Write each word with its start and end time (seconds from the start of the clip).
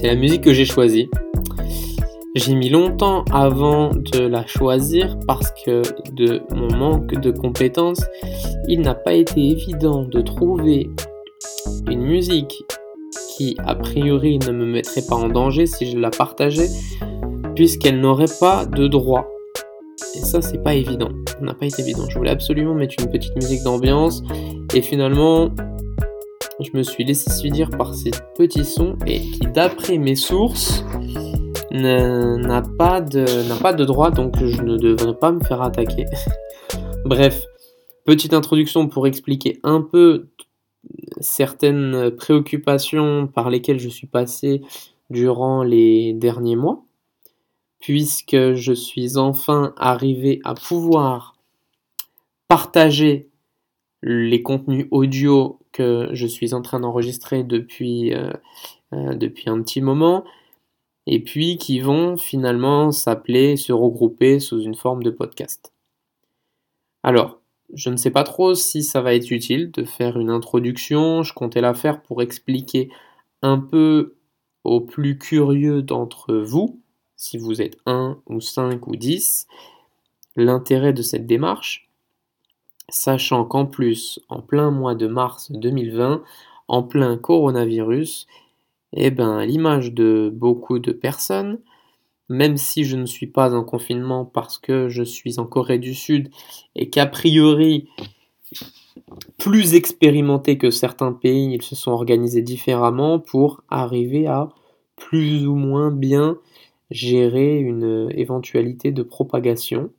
C'est 0.00 0.06
la 0.06 0.14
musique 0.14 0.40
que 0.40 0.54
j'ai 0.54 0.64
choisie. 0.64 1.10
J'ai 2.34 2.54
mis 2.54 2.70
longtemps 2.70 3.22
avant 3.30 3.90
de 3.90 4.20
la 4.20 4.46
choisir 4.46 5.18
parce 5.26 5.52
que 5.62 5.82
de 6.12 6.40
mon 6.54 6.74
manque 6.74 7.20
de 7.20 7.30
compétences, 7.30 8.02
il 8.66 8.80
n'a 8.80 8.94
pas 8.94 9.12
été 9.12 9.50
évident 9.50 10.04
de 10.04 10.22
trouver 10.22 10.88
une 11.90 12.00
musique 12.00 12.64
qui 13.36 13.54
a 13.58 13.74
priori 13.74 14.38
ne 14.38 14.52
me 14.52 14.64
mettrait 14.64 15.02
pas 15.06 15.16
en 15.16 15.28
danger 15.28 15.66
si 15.66 15.90
je 15.90 15.98
la 15.98 16.08
partageais 16.08 16.70
puisqu'elle 17.54 18.00
n'aurait 18.00 18.24
pas 18.40 18.64
de 18.64 18.86
droit. 18.86 19.28
Et 20.14 20.20
ça 20.20 20.40
c'est 20.40 20.62
pas 20.62 20.72
évident, 20.72 21.10
n'a 21.42 21.52
pas 21.52 21.66
été 21.66 21.82
évident. 21.82 22.08
Je 22.08 22.16
voulais 22.16 22.30
absolument 22.30 22.72
mettre 22.74 22.94
une 22.98 23.10
petite 23.10 23.36
musique 23.36 23.64
d'ambiance 23.64 24.22
et 24.72 24.80
finalement 24.80 25.50
je 26.62 26.76
me 26.76 26.82
suis 26.82 27.04
laissé 27.04 27.30
suivre 27.30 27.70
par 27.76 27.94
ces 27.94 28.10
petits 28.36 28.64
sons 28.64 28.96
et 29.06 29.20
qui, 29.20 29.40
d'après 29.40 29.98
mes 29.98 30.16
sources, 30.16 30.84
n'a 31.70 32.62
pas, 32.78 33.00
de, 33.00 33.60
pas 33.60 33.72
de 33.72 33.84
droit, 33.84 34.10
donc 34.10 34.36
je 34.44 34.62
ne 34.62 34.76
devrais 34.76 35.14
pas 35.14 35.32
me 35.32 35.40
faire 35.40 35.62
attaquer. 35.62 36.06
Bref, 37.04 37.44
petite 38.04 38.34
introduction 38.34 38.88
pour 38.88 39.06
expliquer 39.06 39.60
un 39.62 39.80
peu 39.80 40.28
certaines 41.20 42.10
préoccupations 42.10 43.26
par 43.26 43.50
lesquelles 43.50 43.80
je 43.80 43.88
suis 43.88 44.06
passé 44.06 44.62
durant 45.10 45.62
les 45.62 46.12
derniers 46.12 46.56
mois, 46.56 46.84
puisque 47.80 48.54
je 48.54 48.72
suis 48.72 49.16
enfin 49.16 49.74
arrivé 49.76 50.40
à 50.44 50.54
pouvoir 50.54 51.36
partager 52.48 53.28
les 54.02 54.42
contenus 54.42 54.86
audio 54.90 55.59
que 55.72 56.08
je 56.12 56.26
suis 56.26 56.54
en 56.54 56.62
train 56.62 56.80
d'enregistrer 56.80 57.44
depuis, 57.44 58.14
euh, 58.14 58.32
euh, 58.92 59.14
depuis 59.14 59.48
un 59.48 59.62
petit 59.62 59.80
moment, 59.80 60.24
et 61.06 61.22
puis 61.22 61.56
qui 61.58 61.80
vont 61.80 62.16
finalement 62.16 62.92
s'appeler, 62.92 63.56
se 63.56 63.72
regrouper 63.72 64.40
sous 64.40 64.60
une 64.60 64.74
forme 64.74 65.02
de 65.02 65.10
podcast. 65.10 65.72
Alors, 67.02 67.40
je 67.72 67.90
ne 67.90 67.96
sais 67.96 68.10
pas 68.10 68.24
trop 68.24 68.54
si 68.54 68.82
ça 68.82 69.00
va 69.00 69.14
être 69.14 69.30
utile 69.30 69.70
de 69.70 69.84
faire 69.84 70.18
une 70.18 70.30
introduction, 70.30 71.22
je 71.22 71.32
comptais 71.32 71.60
la 71.60 71.74
faire 71.74 72.02
pour 72.02 72.22
expliquer 72.22 72.90
un 73.42 73.58
peu 73.58 74.16
aux 74.64 74.80
plus 74.80 75.18
curieux 75.18 75.82
d'entre 75.82 76.34
vous, 76.34 76.80
si 77.16 77.38
vous 77.38 77.62
êtes 77.62 77.78
1 77.86 78.18
ou 78.26 78.40
5 78.40 78.86
ou 78.86 78.96
10, 78.96 79.46
l'intérêt 80.36 80.92
de 80.92 81.02
cette 81.02 81.26
démarche, 81.26 81.89
sachant 82.90 83.44
qu'en 83.44 83.66
plus, 83.66 84.20
en 84.28 84.40
plein 84.40 84.70
mois 84.70 84.94
de 84.94 85.06
mars 85.06 85.50
2020, 85.52 86.22
en 86.68 86.82
plein 86.82 87.16
coronavirus, 87.16 88.26
eh 88.92 89.10
ben, 89.10 89.44
l'image 89.44 89.92
de 89.92 90.30
beaucoup 90.32 90.78
de 90.78 90.92
personnes, 90.92 91.58
même 92.28 92.56
si 92.56 92.84
je 92.84 92.96
ne 92.96 93.06
suis 93.06 93.26
pas 93.26 93.54
en 93.54 93.64
confinement 93.64 94.24
parce 94.24 94.58
que 94.58 94.88
je 94.88 95.02
suis 95.02 95.38
en 95.38 95.46
Corée 95.46 95.78
du 95.78 95.94
Sud 95.94 96.30
et 96.76 96.88
qu'a 96.90 97.06
priori, 97.06 97.88
plus 99.38 99.74
expérimenté 99.74 100.58
que 100.58 100.70
certains 100.70 101.12
pays, 101.12 101.54
ils 101.54 101.62
se 101.62 101.74
sont 101.74 101.90
organisés 101.90 102.42
différemment 102.42 103.18
pour 103.18 103.62
arriver 103.68 104.26
à 104.26 104.50
plus 104.96 105.46
ou 105.46 105.54
moins 105.54 105.90
bien 105.90 106.38
gérer 106.90 107.58
une 107.58 108.10
éventualité 108.14 108.92
de 108.92 109.02
propagation. 109.02 109.90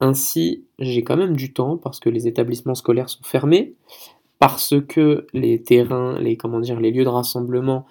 Ainsi, 0.00 0.64
j'ai 0.78 1.04
quand 1.04 1.16
même 1.16 1.36
du 1.36 1.52
temps 1.52 1.76
parce 1.76 2.00
que 2.00 2.08
les 2.08 2.26
établissements 2.26 2.74
scolaires 2.74 3.10
sont 3.10 3.22
fermés, 3.22 3.74
parce 4.38 4.74
que 4.88 5.26
les 5.34 5.62
terrains, 5.62 6.18
les, 6.18 6.36
comment 6.36 6.60
dire, 6.60 6.80
les 6.80 6.90
lieux 6.90 7.04
de 7.04 7.10
rassemblement 7.10 7.86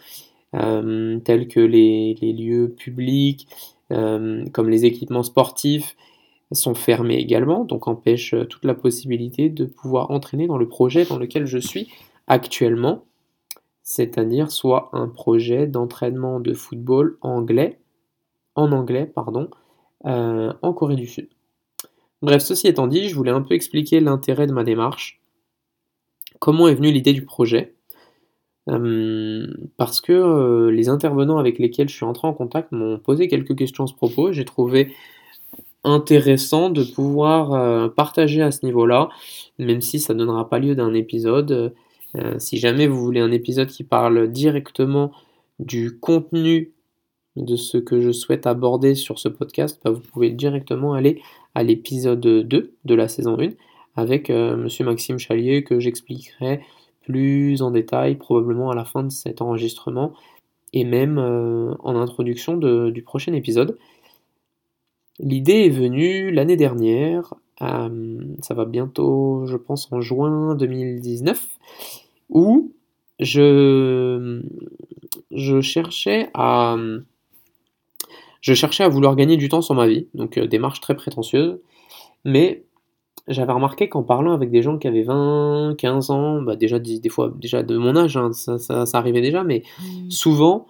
euh, 0.55 1.19
tels 1.19 1.47
que 1.47 1.59
les, 1.59 2.15
lieux 2.21 2.73
publics, 2.75 3.47
euh, 3.91 4.45
comme 4.51 4.69
les 4.69 4.85
équipements 4.85 5.23
sportifs, 5.23 5.95
sont 6.51 6.73
fermés 6.73 7.17
également, 7.17 7.63
donc 7.63 7.87
empêchent 7.87 8.35
toute 8.49 8.65
la 8.65 8.73
possibilité 8.73 9.49
de 9.49 9.65
pouvoir 9.65 10.09
entraîner 10.09 10.47
dans 10.47 10.57
le 10.57 10.67
projet 10.67 11.05
dans 11.05 11.17
lequel 11.17 11.45
je 11.45 11.59
suis 11.59 11.89
actuellement, 12.27 13.05
c'est-à-dire 13.83 14.51
soit 14.51 14.89
un 14.93 15.07
projet 15.07 15.67
d'entraînement 15.67 16.39
de 16.39 16.53
football 16.53 17.17
anglais, 17.21 17.79
en 18.55 18.71
anglais, 18.71 19.05
pardon, 19.05 19.49
euh, 20.05 20.53
en 20.63 20.73
Corée 20.73 20.95
du 20.95 21.07
Sud. 21.07 21.29
Bref, 22.21 22.41
ceci 22.41 22.67
étant 22.67 22.87
dit, 22.87 23.07
je 23.07 23.15
voulais 23.15 23.31
un 23.31 23.41
peu 23.41 23.53
expliquer 23.53 24.01
l'intérêt 24.01 24.45
de 24.45 24.51
ma 24.51 24.63
démarche, 24.63 25.21
comment 26.39 26.67
est 26.67 26.75
venue 26.75 26.91
l'idée 26.91 27.13
du 27.13 27.23
projet, 27.23 27.75
euh, 28.69 29.47
parce 29.77 30.01
que 30.01 30.11
euh, 30.11 30.69
les 30.69 30.89
intervenants 30.89 31.37
avec 31.37 31.59
lesquels 31.59 31.89
je 31.89 31.95
suis 31.95 32.05
entré 32.05 32.27
en 32.27 32.33
contact 32.33 32.71
m'ont 32.71 32.99
posé 32.99 33.27
quelques 33.27 33.55
questions 33.55 33.85
à 33.85 33.87
ce 33.87 33.93
propos, 33.93 34.31
j'ai 34.33 34.45
trouvé 34.45 34.93
intéressant 35.85 36.69
de 36.69 36.83
pouvoir 36.83 37.53
euh, 37.53 37.87
partager 37.87 38.41
à 38.41 38.51
ce 38.51 38.65
niveau-là, 38.65 39.09
même 39.57 39.81
si 39.81 39.99
ça 39.99 40.13
ne 40.13 40.19
donnera 40.19 40.49
pas 40.49 40.59
lieu 40.59 40.75
d'un 40.75 40.93
épisode. 40.93 41.73
si 42.37 42.57
jamais 42.57 42.87
vous 42.87 42.99
voulez 42.99 43.21
un 43.21 43.31
épisode 43.31 43.69
qui 43.69 43.83
parle 43.83 44.29
directement 44.31 45.11
du 45.59 45.99
contenu 45.99 46.73
de 47.35 47.55
ce 47.55 47.77
que 47.77 48.01
je 48.01 48.11
souhaite 48.11 48.47
aborder 48.47 48.95
sur 48.95 49.19
ce 49.19 49.29
podcast, 49.29 49.79
bah, 49.83 49.91
vous 49.91 50.01
pouvez 50.01 50.31
directement 50.31 50.93
aller 50.93 51.21
à 51.55 51.63
l'épisode 51.63 52.19
2 52.19 52.73
de 52.85 52.95
la 52.95 53.07
saison 53.07 53.37
1 53.39 53.49
avec 53.95 54.29
euh, 54.29 54.55
Monsieur 54.55 54.85
Maxime 54.85 55.19
Chalier 55.19 55.63
que 55.63 55.79
j'expliquerai 55.79 56.61
plus 57.03 57.61
en 57.61 57.71
détail 57.71 58.15
probablement 58.15 58.69
à 58.69 58.75
la 58.75 58.85
fin 58.85 59.03
de 59.03 59.11
cet 59.11 59.41
enregistrement 59.41 60.13
et 60.73 60.83
même 60.83 61.17
euh, 61.17 61.73
en 61.79 61.95
introduction 61.95 62.55
du 62.55 63.01
prochain 63.01 63.33
épisode. 63.33 63.77
L'idée 65.19 65.65
est 65.65 65.69
venue 65.69 66.31
l'année 66.31 66.55
dernière, 66.55 67.33
euh, 67.61 68.19
ça 68.41 68.53
va 68.53 68.65
bientôt, 68.65 69.45
je 69.47 69.57
pense, 69.57 69.91
en 69.91 69.99
juin 69.99 70.55
2019, 70.55 71.45
où 72.29 72.71
je, 73.19 74.41
je 75.31 75.61
cherchais 75.61 76.29
à 76.33 76.77
je 78.41 78.53
cherchais 78.53 78.83
à 78.83 78.89
vouloir 78.89 79.15
gagner 79.15 79.37
du 79.37 79.49
temps 79.49 79.61
sur 79.61 79.75
ma 79.75 79.87
vie, 79.87 80.07
donc 80.13 80.37
euh, 80.37 80.47
démarche 80.47 80.81
très 80.81 80.95
prétentieuse, 80.95 81.59
mais 82.25 82.63
j'avais 83.27 83.51
remarqué 83.51 83.89
qu'en 83.89 84.03
parlant 84.03 84.33
avec 84.33 84.49
des 84.49 84.61
gens 84.61 84.77
qui 84.77 84.87
avaient 84.87 85.03
20, 85.03 85.75
15 85.77 86.09
ans, 86.09 86.41
bah 86.41 86.55
déjà 86.55 86.79
des, 86.79 87.09
fois 87.09 87.31
déjà 87.35 87.63
de 87.63 87.77
mon 87.77 87.95
âge, 87.95 88.17
hein, 88.17 88.31
ça, 88.33 88.85
arrivait 88.93 89.21
déjà, 89.21 89.43
mais 89.43 89.63
mmh. 89.79 90.09
souvent 90.09 90.67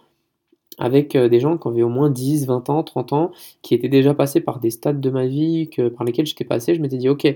avec 0.80 1.16
euh, 1.16 1.30
des 1.30 1.40
gens 1.40 1.58
qui 1.58 1.68
avaient 1.68 1.84
au 1.84 1.90
moins 1.90 2.10
10, 2.10 2.48
20 2.48 2.70
ans, 2.70 2.84
30 2.84 3.14
ans, 3.14 3.32
qui 3.62 3.76
étaient 3.76 3.90
déjà 3.90 4.14
passés 4.14 4.42
par 4.42 4.60
des 4.60 4.72
stades 4.72 5.02
de 5.02 5.10
ma 5.10 5.28
vie 5.28 5.70
que, 5.70 5.90
par 5.90 6.06
lesquels 6.06 6.26
j'étais 6.26 6.46
passé, 6.46 6.74
je 6.74 6.82
m'étais 6.82 6.98
dit, 6.98 7.10
ok, 7.10 7.28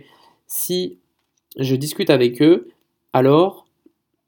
si 0.48 0.98
je 1.58 1.76
discute 1.76 2.10
avec 2.10 2.42
eux, 2.42 2.70
alors 3.12 3.66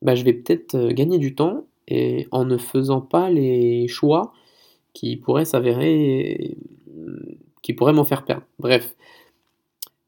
bah, 0.01 0.15
je 0.15 0.23
vais 0.23 0.33
peut-être 0.33 0.75
euh, 0.75 0.91
gagner 0.91 1.17
du 1.17 1.33
temps 1.33 1.65
et 1.88 2.27
en 2.31 2.45
ne 2.45 2.57
faisant 2.57 3.01
pas 3.01 3.29
les 3.29 3.88
choix 3.88 4.33
qui 4.95 5.17
pourrait 5.17 5.45
s'avérer, 5.45 6.57
qui 7.61 7.73
pourrait 7.73 7.94
m'en 7.94 8.06
faire 8.06 8.25
perdre. 8.25 8.44
Bref, 8.57 8.95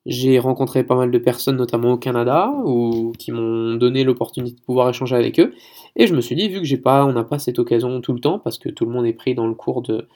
j'ai 0.07 0.39
rencontré 0.39 0.83
pas 0.83 0.95
mal 0.95 1.11
de 1.11 1.17
personnes, 1.17 1.57
notamment 1.57 1.91
au 1.91 1.97
Canada, 1.97 2.49
ou 2.63 3.11
qui 3.19 3.31
m'ont 3.31 3.75
donné 3.75 4.05
l'opportunité 4.05 4.55
de 4.55 4.61
pouvoir 4.61 4.89
échanger 4.89 5.15
avec 5.15 5.39
eux. 5.39 5.53
Et 5.97 6.07
je 6.07 6.15
me 6.15 6.21
suis 6.21 6.35
dit, 6.35 6.47
vu 6.47 6.59
que 6.59 6.65
j'ai 6.65 6.77
pas, 6.77 7.05
on 7.05 7.11
n'a 7.11 7.25
pas 7.25 7.37
cette 7.37 7.59
occasion 7.59 7.99
tout 8.01 8.13
le 8.13 8.21
temps, 8.21 8.39
parce 8.39 8.57
que 8.57 8.69
tout 8.69 8.85
le 8.85 8.91
monde 8.91 9.05
est 9.05 9.13
pris 9.13 9.35
dans 9.35 9.47
le 9.47 9.53
cours 9.53 9.81
de, 9.81 10.07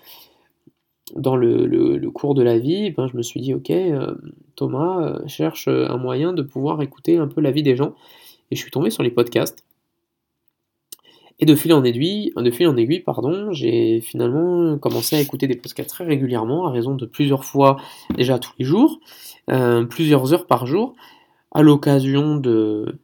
dans 1.16 1.36
le, 1.36 2.10
cours 2.12 2.34
de 2.34 2.42
la 2.42 2.58
vie, 2.58 2.92
ben 2.92 3.08
je 3.08 3.18
me 3.18 3.22
suis 3.22 3.42
dit, 3.42 3.54
ok, 3.54 3.70
euh, 3.70 4.16
Thomas 4.56 5.04
euh, 5.04 5.28
cherche 5.28 5.68
un 5.68 5.98
moyen 5.98 6.32
de 6.32 6.42
pouvoir 6.42 6.82
écouter 6.82 7.18
un 7.18 7.28
peu 7.28 7.42
la 7.42 7.52
vie 7.52 7.64
des 7.64 7.76
gens. 7.76 7.94
Et 8.50 8.56
je 8.56 8.62
suis 8.62 8.72
tombé 8.72 8.90
sur 8.90 9.04
les 9.04 9.12
podcasts. 9.12 9.66
Et 11.42 11.46
de 11.46 11.56
fil 11.56 11.74
en 11.74 11.84
aiguille, 11.84 12.32
pardon, 13.04 13.52
j'ai 13.52 14.00
finalement 14.00 14.78
commencé 14.78 15.16
à 15.16 15.20
écouter 15.20 15.48
des 15.48 15.56
podcasts 15.56 15.90
très 15.90 16.06
régulièrement, 16.06 16.68
à 16.68 16.72
raison 16.72 16.94
de 16.94 17.08
plusieurs 17.08 17.46
fois 17.46 17.78
déjà 18.16 18.38
tous 18.38 18.54
les 18.60 18.66
jours, 18.66 19.00
euh, 19.50 19.84
plusieurs 19.86 20.34
heures 20.34 20.46
par 20.46 20.68
jour, 20.68 20.94
à 21.52 21.64
l'occasion 21.64 22.36
de, 22.36 23.00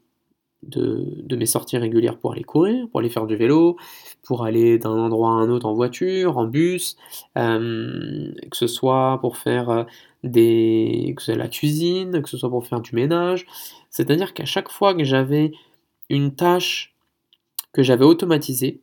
de, 0.61 1.35
mes 1.35 1.47
sorties 1.47 1.77
régulières 1.77 2.19
pour 2.19 2.33
aller 2.33 2.43
courir, 2.43 2.87
pour 2.89 2.99
aller 2.99 3.09
faire 3.09 3.25
du 3.25 3.35
vélo, 3.35 3.75
pour 4.23 4.43
aller 4.45 4.77
d'un 4.77 4.91
endroit 4.91 5.31
à 5.31 5.33
un 5.33 5.49
autre 5.49 5.65
en 5.65 5.73
voiture, 5.73 6.37
en 6.37 6.45
bus, 6.45 6.95
euh, 7.37 8.31
que 8.51 8.57
ce 8.57 8.67
soit 8.67 9.17
pour 9.19 9.37
faire 9.37 9.69
euh, 9.71 9.83
des, 10.23 11.13
que 11.15 11.23
ce 11.23 11.33
soit 11.33 11.39
la 11.39 11.47
cuisine, 11.47 12.21
que 12.21 12.29
ce 12.29 12.37
soit 12.37 12.49
pour 12.49 12.67
faire 12.67 12.81
du 12.81 12.93
ménage. 12.93 13.47
C'est-à-dire 13.89 14.35
qu'à 14.35 14.45
chaque 14.45 14.69
fois 14.69 14.93
que 14.93 15.03
j'avais 15.03 15.53
une 16.09 16.35
tâche 16.35 16.93
j'avais 17.83 18.05
automatisé, 18.05 18.81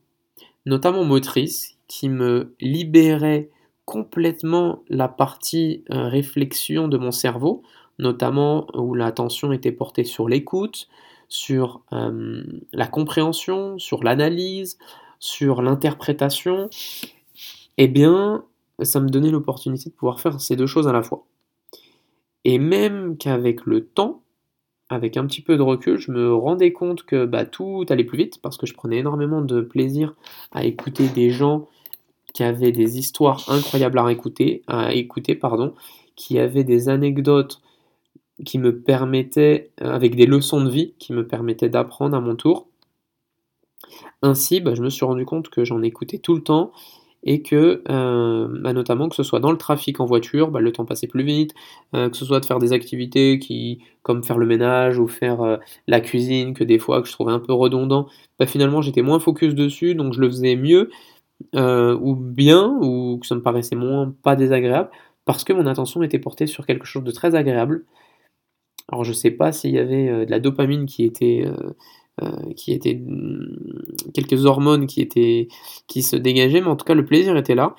notamment 0.65 1.03
motrice, 1.03 1.77
qui 1.87 2.09
me 2.09 2.55
libérait 2.59 3.49
complètement 3.85 4.83
la 4.89 5.07
partie 5.07 5.83
euh, 5.91 6.07
réflexion 6.07 6.87
de 6.87 6.97
mon 6.97 7.11
cerveau, 7.11 7.61
notamment 7.99 8.67
où 8.73 8.95
l'attention 8.95 9.51
était 9.51 9.71
portée 9.71 10.03
sur 10.03 10.27
l'écoute, 10.27 10.87
sur 11.27 11.81
euh, 11.93 12.43
la 12.73 12.87
compréhension, 12.87 13.77
sur 13.77 14.03
l'analyse, 14.03 14.77
sur 15.19 15.61
l'interprétation, 15.61 16.69
eh 17.77 17.87
bien, 17.87 18.43
ça 18.81 18.99
me 18.99 19.09
donnait 19.09 19.31
l'opportunité 19.31 19.89
de 19.89 19.95
pouvoir 19.95 20.19
faire 20.19 20.39
ces 20.41 20.55
deux 20.55 20.67
choses 20.67 20.87
à 20.87 20.93
la 20.93 21.03
fois. 21.03 21.25
Et 22.43 22.59
même 22.59 23.17
qu'avec 23.17 23.65
le 23.65 23.85
temps, 23.85 24.21
avec 24.89 25.17
un 25.17 25.25
petit 25.25 25.41
peu 25.41 25.57
de 25.57 25.61
recul, 25.61 25.97
je 25.97 26.11
me 26.11 26.33
rendais 26.33 26.71
compte 26.71 27.03
que 27.03 27.25
bah, 27.25 27.45
tout 27.45 27.85
allait 27.89 28.03
plus 28.03 28.17
vite 28.17 28.39
parce 28.41 28.57
que 28.57 28.65
je 28.65 28.73
prenais 28.73 28.97
énormément 28.97 29.41
de 29.41 29.61
plaisir 29.61 30.15
à 30.51 30.63
écouter 30.63 31.07
des 31.09 31.31
gens 31.31 31.67
qui 32.33 32.43
avaient 32.43 32.71
des 32.71 32.99
histoires 32.99 33.43
incroyables 33.47 33.97
à 33.97 34.11
écouter, 34.11 34.61
à 34.67 34.93
écouter 34.93 35.35
pardon, 35.35 35.73
qui 36.15 36.37
avaient 36.37 36.63
des 36.63 36.89
anecdotes 36.89 37.61
qui 38.43 38.59
me 38.59 38.77
permettaient, 38.77 39.71
euh, 39.81 39.93
avec 39.93 40.15
des 40.15 40.25
leçons 40.25 40.61
de 40.61 40.69
vie, 40.69 40.93
qui 40.99 41.13
me 41.13 41.25
permettaient 41.25 41.69
d'apprendre 41.69 42.17
à 42.17 42.19
mon 42.19 42.35
tour. 42.35 42.67
Ainsi, 44.21 44.59
bah, 44.59 44.75
je 44.75 44.81
me 44.81 44.89
suis 44.89 45.05
rendu 45.05 45.25
compte 45.25 45.49
que 45.49 45.63
j'en 45.63 45.81
écoutais 45.81 46.17
tout 46.17 46.35
le 46.35 46.43
temps 46.43 46.73
et 47.25 47.41
que, 47.41 47.81
euh, 47.89 48.47
bah, 48.61 48.73
notamment 48.73 49.09
que 49.09 49.15
ce 49.15 49.23
soit 49.23 49.39
dans 49.39 49.51
le 49.51 49.57
trafic 49.57 49.99
en 49.99 50.05
voiture, 50.05 50.51
bah, 50.51 50.61
le 50.61 50.71
temps 50.71 50.85
passait 50.85 51.07
plus 51.07 51.23
vite, 51.23 51.53
euh, 51.95 52.09
que 52.09 52.17
ce 52.17 52.25
soit 52.25 52.39
de 52.39 52.45
faire 52.45 52.59
des 52.59 52.73
activités 52.73 53.39
qui, 53.39 53.79
comme 54.03 54.23
faire 54.23 54.37
le 54.37 54.45
ménage 54.45 54.99
ou 54.99 55.07
faire 55.07 55.59
la 55.87 56.01
cuisine, 56.01 56.53
que 56.53 56.63
des 56.63 56.79
fois 56.79 57.01
que 57.01 57.07
je 57.07 57.13
trouvais 57.13 57.33
un 57.33 57.39
peu 57.39 57.53
redondant, 57.53 58.07
finalement 58.45 58.81
j'étais 58.81 59.01
moins 59.01 59.19
focus 59.19 59.55
dessus, 59.55 59.95
donc 59.95 60.13
je 60.13 60.21
le 60.21 60.29
faisais 60.29 60.55
mieux, 60.55 60.89
ou 61.53 62.15
bien, 62.15 62.77
ou 62.81 63.17
que 63.19 63.27
ça 63.27 63.35
me 63.35 63.41
paraissait 63.41 63.75
moins 63.75 64.13
pas 64.23 64.35
désagréable, 64.35 64.89
parce 65.25 65.43
que 65.43 65.53
mon 65.53 65.65
attention 65.67 66.03
était 66.03 66.19
portée 66.19 66.47
sur 66.47 66.65
quelque 66.65 66.85
chose 66.85 67.03
de 67.03 67.11
très 67.11 67.35
agréable, 67.35 67.85
alors 68.91 69.03
je 69.03 69.13
sais 69.13 69.31
pas 69.31 69.51
s'il 69.51 69.71
y 69.71 69.79
avait 69.79 70.09
euh, 70.09 70.25
de 70.25 70.31
la 70.31 70.39
dopamine 70.39 70.85
qui 70.85 71.03
était, 71.05 71.45
euh, 72.21 72.25
euh, 72.25 72.53
qui 72.55 72.73
était 72.73 72.95
mm, 72.95 74.11
quelques 74.13 74.45
hormones 74.45 74.87
qui 74.87 75.01
étaient 75.01 75.47
qui 75.87 76.01
se 76.01 76.15
dégageaient, 76.15 76.61
mais 76.61 76.67
en 76.67 76.75
tout 76.75 76.85
cas 76.85 76.93
le 76.93 77.05
plaisir 77.05 77.35
était 77.37 77.55
là. 77.55 77.75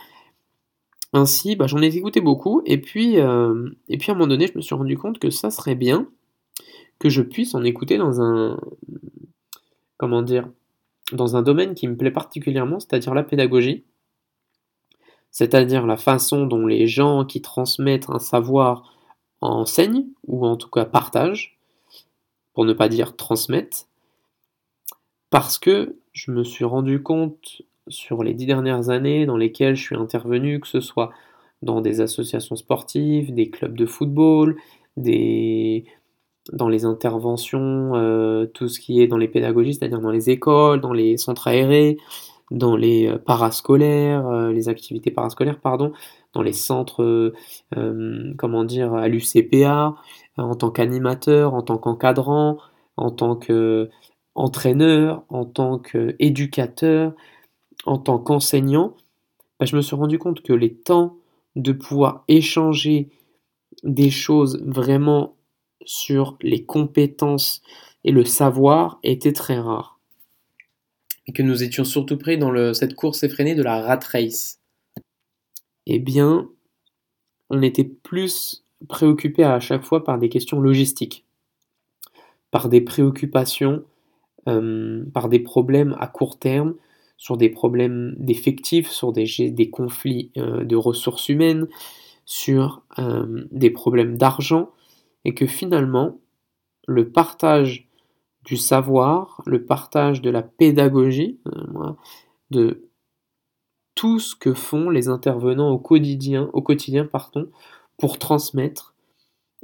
Ainsi, 1.12 1.56
bah, 1.56 1.66
j'en 1.66 1.80
ai 1.80 1.96
écouté 1.96 2.20
beaucoup, 2.20 2.62
et 2.66 2.78
puis, 2.78 3.14
et 3.14 3.98
puis 3.98 4.10
à 4.10 4.12
un 4.12 4.14
moment 4.14 4.26
donné, 4.26 4.48
je 4.48 4.56
me 4.56 4.60
suis 4.60 4.74
rendu 4.74 4.98
compte 4.98 5.18
que 5.18 5.30
ça 5.30 5.50
serait 5.50 5.76
bien 5.76 6.08
que 6.98 7.08
je 7.08 7.22
puisse 7.22 7.54
en 7.54 7.62
écouter 7.62 7.96
dans 7.96 8.20
un 8.20 8.58
comment 9.96 10.22
dire 10.22 10.48
dans 11.12 11.36
un 11.36 11.42
domaine 11.42 11.74
qui 11.74 11.88
me 11.88 11.96
plaît 11.96 12.10
particulièrement, 12.10 12.80
c'est-à-dire 12.80 13.14
la 13.14 13.22
pédagogie, 13.22 13.84
c'est-à-dire 15.30 15.86
la 15.86 15.96
façon 15.96 16.46
dont 16.46 16.66
les 16.66 16.86
gens 16.86 17.24
qui 17.24 17.40
transmettent 17.40 18.10
un 18.10 18.18
savoir 18.18 18.92
enseigne, 19.40 20.06
ou 20.26 20.46
en 20.46 20.56
tout 20.56 20.70
cas 20.70 20.84
partage, 20.84 21.58
pour 22.54 22.64
ne 22.64 22.72
pas 22.72 22.88
dire 22.88 23.16
transmettre, 23.16 23.86
parce 25.30 25.58
que 25.58 25.96
je 26.12 26.30
me 26.30 26.44
suis 26.44 26.64
rendu 26.64 27.02
compte 27.02 27.62
sur 27.88 28.22
les 28.22 28.34
dix 28.34 28.46
dernières 28.46 28.90
années 28.90 29.26
dans 29.26 29.36
lesquelles 29.36 29.76
je 29.76 29.82
suis 29.82 29.96
intervenu, 29.96 30.60
que 30.60 30.68
ce 30.68 30.80
soit 30.80 31.10
dans 31.62 31.80
des 31.80 32.00
associations 32.00 32.56
sportives, 32.56 33.32
des 33.34 33.50
clubs 33.50 33.76
de 33.76 33.86
football, 33.86 34.56
dans 36.52 36.68
les 36.68 36.84
interventions, 36.84 37.94
euh, 37.94 38.46
tout 38.46 38.68
ce 38.68 38.80
qui 38.80 39.00
est 39.00 39.06
dans 39.06 39.18
les 39.18 39.28
pédagogies, 39.28 39.74
c'est-à-dire 39.74 40.00
dans 40.00 40.10
les 40.10 40.30
écoles, 40.30 40.80
dans 40.80 40.92
les 40.92 41.16
centres 41.16 41.48
aérés, 41.48 41.96
dans 42.50 42.76
les 42.76 43.08
euh, 43.08 43.18
parascolaires, 43.18 44.26
euh, 44.28 44.52
les 44.52 44.68
activités 44.68 45.10
parascolaires, 45.10 45.60
pardon, 45.60 45.92
dans 46.32 46.42
les 46.42 46.52
centres, 46.52 47.32
comment 48.36 48.64
dire, 48.64 48.92
à 48.92 49.08
l'UCPA, 49.08 49.94
en 50.36 50.54
tant 50.54 50.70
qu'animateur, 50.70 51.54
en 51.54 51.62
tant 51.62 51.78
qu'encadrant, 51.78 52.58
en 52.98 53.10
tant 53.10 53.36
qu'entraîneur, 54.36 55.24
en 55.30 55.46
tant 55.46 55.78
qu'éducateur, 55.78 57.14
en 57.86 57.98
tant 57.98 58.18
qu'enseignant, 58.18 58.96
bah, 59.58 59.66
je 59.66 59.76
me 59.76 59.80
suis 59.80 59.96
rendu 59.96 60.18
compte 60.18 60.42
que 60.42 60.52
les 60.52 60.74
temps 60.74 61.16
de 61.56 61.72
pouvoir 61.72 62.24
échanger 62.28 63.08
des 63.82 64.10
choses 64.10 64.62
vraiment 64.64 65.36
sur 65.84 66.36
les 66.42 66.64
compétences 66.64 67.62
et 68.04 68.12
le 68.12 68.24
savoir 68.24 68.98
étaient 69.02 69.32
très 69.32 69.58
rares. 69.58 69.98
Et 71.26 71.32
que 71.32 71.42
nous 71.42 71.62
étions 71.62 71.84
surtout 71.84 72.18
pris 72.18 72.36
dans 72.36 72.74
cette 72.74 72.94
course 72.94 73.22
effrénée 73.22 73.54
de 73.54 73.62
la 73.62 73.80
rat 73.80 74.00
race, 74.12 74.60
eh 75.86 75.98
bien, 75.98 76.48
on 77.48 77.62
était 77.62 77.84
plus 77.84 78.64
préoccupé 78.88 79.44
à 79.44 79.60
chaque 79.60 79.84
fois 79.84 80.04
par 80.04 80.18
des 80.18 80.28
questions 80.28 80.60
logistiques, 80.60 81.24
par 82.50 82.68
des 82.68 82.80
préoccupations, 82.80 83.84
euh, 84.48 85.04
par 85.12 85.28
des 85.28 85.40
problèmes 85.40 85.96
à 85.98 86.06
court 86.06 86.38
terme, 86.38 86.74
sur 87.16 87.36
des 87.36 87.48
problèmes 87.48 88.14
d'effectifs, 88.18 88.90
sur 88.90 89.12
des, 89.12 89.70
conflits 89.70 90.30
euh, 90.36 90.64
de 90.64 90.76
ressources 90.76 91.28
humaines, 91.28 91.66
sur 92.24 92.82
euh, 92.98 93.44
des 93.50 93.70
problèmes 93.70 94.16
d'argent, 94.16 94.70
et 95.24 95.34
que 95.34 95.46
finalement, 95.46 96.18
le 96.86 97.10
partage 97.10 97.88
du 98.44 98.56
savoir, 98.56 99.42
le 99.46 99.64
partage 99.64 100.22
de 100.22 100.30
la 100.30 100.42
pédagogie, 100.42 101.40
de 102.52 102.88
tout 103.96 104.20
ce 104.20 104.36
que 104.36 104.54
font 104.54 104.88
les 104.88 105.08
intervenants 105.08 105.70
au 105.70 105.78
quotidien, 105.78 106.48
au 106.52 106.62
quotidien 106.62 107.04
pardon, 107.04 107.50
pour 107.96 108.20
transmettre 108.20 108.94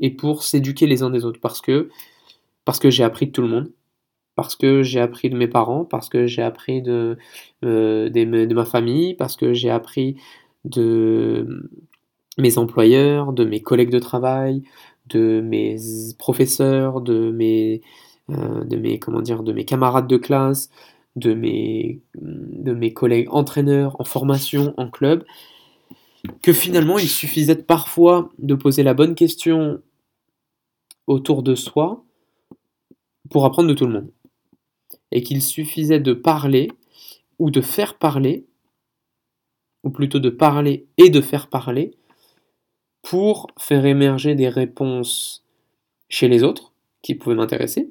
et 0.00 0.11
pour 0.11 0.43
s'éduquer 0.43 0.88
les 0.88 1.05
uns 1.05 1.11
des 1.11 1.25
autres. 1.25 1.38
Parce 1.40 1.61
que, 1.61 1.90
parce 2.64 2.81
que 2.81 2.90
j'ai 2.90 3.05
appris 3.05 3.26
de 3.26 3.32
tout 3.32 3.43
le 3.43 3.49
monde, 3.49 3.70
parce 4.34 4.56
que 4.56 4.82
j'ai 4.82 5.00
appris 5.00 5.31
de 5.31 5.37
mes 5.37 5.49
parents, 5.49 5.84
parce 5.84 6.08
que 6.08 6.26
j'ai 6.26 6.43
appris 6.43 6.82
de, 6.82 7.19
euh, 7.64 8.46
ma 8.55 8.64
famille, 8.64 9.14
parce 9.14 9.37
que 9.37 9.52
j'ai 9.52 9.70
appris 9.70 10.17
de 10.64 11.69
mes 12.38 12.58
employeurs, 12.58 13.32
de 13.32 13.44
mes 13.44 13.61
collègues 13.61 13.90
de 13.90 13.99
travail, 13.99 14.62
de 15.08 15.40
mes 15.40 15.76
professeurs, 16.19 17.00
de 17.00 17.31
mes 17.31 17.82
euh, 18.31 18.64
de 18.64 18.76
mes 18.76 18.99
comment 18.99 19.20
dire 19.20 19.43
de 19.43 19.52
mes 19.52 19.64
camarades 19.64 20.06
de 20.06 20.17
classe, 20.17 20.70
de 21.17 21.34
mes 21.34 22.00
de 22.14 22.73
mes 22.73 22.93
collègues 22.93 23.29
entraîneurs 23.31 24.00
en 24.00 24.05
formation, 24.05 24.75
en 24.76 24.88
club, 24.88 25.25
que 26.43 26.52
finalement 26.52 26.99
il 26.99 27.08
suffisait 27.08 27.56
parfois 27.56 28.31
de 28.38 28.55
poser 28.55 28.82
la 28.82 28.94
bonne 28.94 29.14
question 29.14 29.82
autour 31.06 31.43
de 31.43 31.55
soi 31.55 32.05
pour 33.31 33.44
apprendre 33.44 33.69
de 33.69 33.74
tout 33.74 33.86
le 33.86 33.93
monde. 33.93 34.10
Et 35.13 35.23
qu'il 35.23 35.43
suffisait 35.43 36.01
de 36.01 36.15
parler 36.15 36.73
ou 37.39 37.51
de 37.51 37.61
faire 37.61 37.99
parler, 37.99 38.47
ou 39.85 39.91
plutôt 39.91 40.19
de 40.19 40.31
parler 40.31 40.87
et 40.97 41.11
de 41.11 41.21
faire 41.21 41.49
parler, 41.49 41.93
pour 43.03 43.49
faire 43.59 43.85
émerger 43.85 44.35
des 44.35 44.49
réponses 44.49 45.45
chez 46.09 46.29
les 46.29 46.43
autres 46.43 46.73
qui 47.03 47.15
pouvaient 47.15 47.37
m'intéresser, 47.37 47.91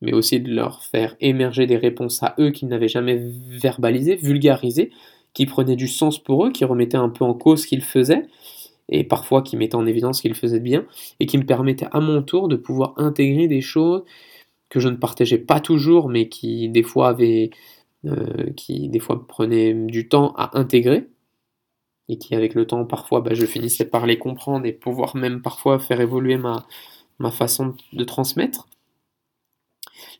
mais 0.00 0.12
aussi 0.12 0.40
de 0.40 0.52
leur 0.52 0.82
faire 0.82 1.16
émerger 1.20 1.66
des 1.66 1.76
réponses 1.76 2.22
à 2.22 2.34
eux 2.38 2.50
qu'ils 2.50 2.68
n'avaient 2.68 2.88
jamais 2.88 3.16
verbalisées, 3.16 4.16
vulgarisées, 4.16 4.90
qui 5.34 5.46
prenaient 5.46 5.76
du 5.76 5.88
sens 5.88 6.18
pour 6.18 6.46
eux, 6.46 6.50
qui 6.50 6.64
remettaient 6.64 6.96
un 6.96 7.08
peu 7.08 7.24
en 7.24 7.34
cause 7.34 7.62
ce 7.62 7.66
qu'ils 7.66 7.82
faisaient, 7.82 8.26
et 8.88 9.04
parfois 9.04 9.42
qui 9.42 9.56
mettaient 9.56 9.76
en 9.76 9.86
évidence 9.86 10.18
ce 10.18 10.22
qu'ils 10.22 10.34
faisaient 10.34 10.58
de 10.58 10.64
bien, 10.64 10.86
et 11.20 11.26
qui 11.26 11.38
me 11.38 11.46
permettaient 11.46 11.88
à 11.92 12.00
mon 12.00 12.22
tour 12.22 12.48
de 12.48 12.56
pouvoir 12.56 12.94
intégrer 12.96 13.46
des 13.46 13.60
choses 13.60 14.02
que 14.68 14.80
je 14.80 14.88
ne 14.88 14.96
partageais 14.96 15.38
pas 15.38 15.60
toujours, 15.60 16.08
mais 16.08 16.28
qui 16.28 16.68
des 16.68 16.82
fois 16.82 17.08
avaient, 17.10 17.50
euh, 18.06 18.52
qui 18.56 18.88
des 18.88 19.00
fois 19.00 19.26
prenaient 19.26 19.74
du 19.74 20.08
temps 20.08 20.34
à 20.36 20.58
intégrer, 20.58 21.08
et 22.08 22.18
qui 22.18 22.34
avec 22.34 22.54
le 22.54 22.66
temps 22.66 22.84
parfois 22.86 23.20
bah, 23.20 23.34
je 23.34 23.46
finissais 23.46 23.84
par 23.84 24.06
les 24.06 24.18
comprendre 24.18 24.66
et 24.66 24.72
pouvoir 24.72 25.16
même 25.16 25.42
parfois 25.42 25.78
faire 25.78 26.00
évoluer 26.00 26.36
ma, 26.38 26.66
ma 27.18 27.30
façon 27.30 27.74
de 27.92 28.04
transmettre 28.04 28.68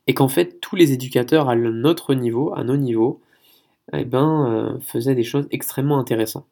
et 0.06 0.14
qu'en 0.14 0.28
fait 0.28 0.60
tous 0.60 0.76
les 0.76 0.92
éducateurs 0.92 1.48
à 1.48 1.56
notre 1.56 2.14
niveau, 2.14 2.52
à 2.54 2.64
nos 2.64 2.76
niveaux, 2.76 3.20
eh 3.92 4.04
ben, 4.04 4.76
euh, 4.76 4.80
faisaient 4.80 5.14
des 5.14 5.24
choses 5.24 5.48
extrêmement 5.50 5.98
intéressantes. 5.98 6.46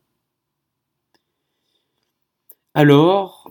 Alors, 2.74 3.50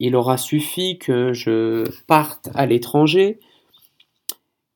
il 0.00 0.16
aura 0.16 0.36
suffi 0.38 0.98
que 0.98 1.32
je 1.32 1.84
parte 2.06 2.50
à 2.54 2.66
l'étranger, 2.66 3.38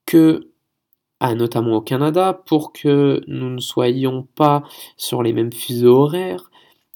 que, 0.07 0.50
ah, 1.21 1.35
notamment 1.35 1.76
au 1.76 1.81
Canada, 1.81 2.33
pour 2.47 2.73
que 2.73 3.23
nous 3.26 3.50
ne 3.50 3.61
soyons 3.61 4.28
pas 4.37 4.62
sur 4.97 5.23
les 5.23 5.33
mêmes 5.33 5.52
fuseaux 5.52 5.97
horaires, 6.02 6.50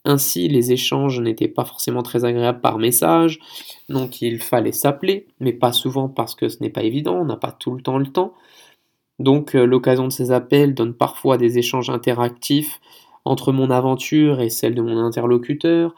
ainsi, 0.05 0.49
les 0.49 0.73
échanges 0.73 1.21
n'étaient 1.21 1.49
pas 1.49 1.65
forcément 1.65 2.03
très 2.03 2.25
agréables 2.25 2.61
par 2.61 2.79
message, 2.79 3.41
donc 3.89 4.23
il 4.23 4.39
fallait 4.41 4.73
s'appeler, 4.73 5.27
mais 5.41 5.53
pas 5.53 5.73
souvent 5.73 6.09
parce 6.09 6.35
que 6.35 6.49
ce 6.49 6.63
n'est 6.63 6.71
pas 6.71 6.83
évident, 6.83 7.17
on 7.17 7.25
n'a 7.27 7.37
pas 7.37 7.53
tout 7.53 7.75
le 7.75 7.83
temps 7.83 7.99
le 7.99 8.07
temps. 8.07 8.33
Donc 9.19 9.55
euh, 9.55 9.67
l'occasion 9.67 10.05
de 10.07 10.13
ces 10.13 10.31
appels 10.33 10.75
donne 10.75 10.95
parfois 10.95 11.39
des 11.39 11.59
échanges 11.59 11.91
interactifs 11.91 12.81
entre 13.25 13.53
mon 13.53 13.71
aventure 13.71 14.41
et 14.41 14.51
celle 14.51 14.75
de 14.75 14.83
mon 14.83 14.99
interlocuteur, 14.99 15.95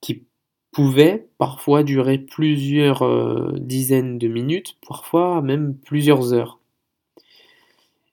qui 0.00 0.26
pouvaient 0.72 1.28
parfois 1.38 1.82
durer 1.82 2.18
plusieurs 2.18 3.02
euh, 3.02 3.52
dizaines 3.58 4.18
de 4.18 4.28
minutes, 4.28 4.76
parfois 4.86 5.42
même 5.42 5.74
plusieurs 5.74 6.32
heures. 6.32 6.60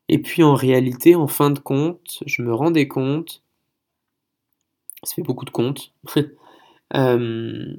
Et 0.10 0.20
puis 0.20 0.44
en 0.44 0.56
réalité, 0.56 1.16
en 1.16 1.28
fin 1.28 1.52
de 1.52 1.60
compte, 1.60 2.24
je 2.26 2.42
me 2.42 2.54
rendais 2.54 2.88
compte, 2.88 3.44
ça 5.04 5.16
fait 5.16 5.22
beaucoup 5.22 5.46
de 5.46 5.52
comptes, 5.52 5.94
euh, 6.96 7.76